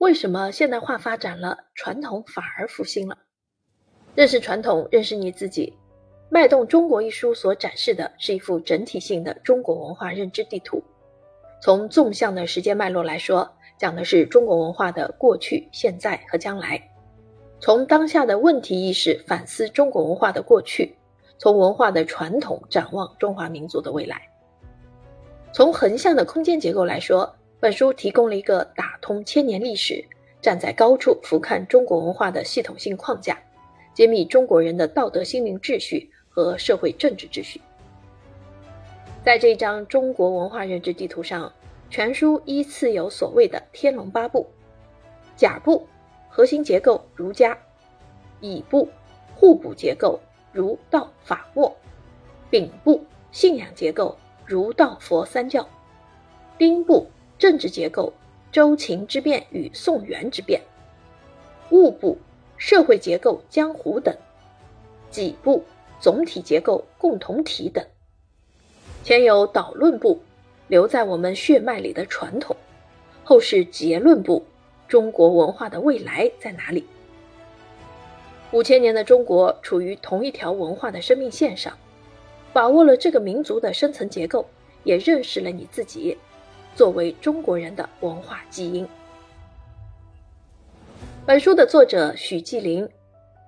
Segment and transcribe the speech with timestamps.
[0.00, 3.18] 为什么现代化发展了，传统反而复兴了？
[4.14, 5.74] 认识传统，认识你自己。
[6.30, 10.82] 《脉动中国》一书所展示的是一幅整体性的中国文化认知地图。
[11.60, 16.80] 从纵向的时间脉络来说，讲的是中国文化的过去、现在和将来；
[17.60, 20.96] 从当下的问题意识反思中国文化的过去，
[21.36, 24.22] 从文化的传统展望中华民族的未来。
[25.52, 30.04] 从横向的空间结构来说，本书提供了一个打通千年历史、
[30.42, 33.38] 站在高处俯瞰中国文化的系统性框架，
[33.94, 36.10] 揭秘中国人的道德心灵秩序。
[36.32, 37.60] 和社会政治秩序，
[39.24, 41.52] 在这张中国文化认知地图上，
[41.90, 44.44] 全书依次有所谓的《天龙八部》：
[45.36, 45.84] 甲部
[46.28, 47.58] 核心结构儒家，
[48.40, 48.88] 乙部
[49.34, 50.20] 互补结构
[50.52, 51.76] 儒道法墨，
[52.48, 55.68] 丙部信仰结构儒道佛三教，
[56.56, 57.08] 丁部
[57.40, 58.12] 政治结构
[58.52, 60.60] 周秦之变与宋元之变，
[61.70, 62.18] 物部
[62.58, 64.14] 社会结构江湖等，
[65.10, 65.64] 己部。
[65.98, 67.84] 总体结构、共同体等。
[69.04, 70.18] 前有导论部，
[70.66, 72.56] 留在我们血脉里的传统；
[73.22, 74.42] 后是结论部，
[74.88, 76.86] 中国文化的未来在哪里？
[78.50, 81.76] 五千年的中国处于同一条文化的生命线上，
[82.54, 84.46] 把握了这个民族的深层结构，
[84.84, 86.16] 也认识了你自己，
[86.74, 88.86] 作为中国人的文化基因。
[91.26, 92.88] 本书的作者许继林。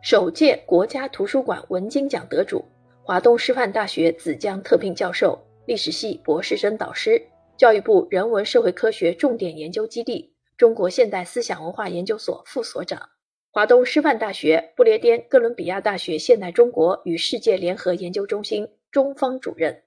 [0.02, 2.64] 首届国家图书馆文津奖得主，
[3.04, 7.22] 华东师范大学子江特聘教授，历史系博士生导师，
[7.56, 13.10] 教育部人文社会科学重点研究基地中国现代思想文化研究所副所长，
[13.52, 19.84] 华东师范大学不列颠哥伦比亚大学现代中国与世界联合研究中心中方主任，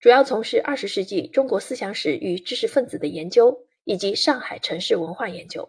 [0.00, 5.68] 主要从事二十世纪中国思想史与知识分子的研究，以及上海城市文化研究。